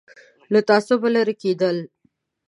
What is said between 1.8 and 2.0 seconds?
ده.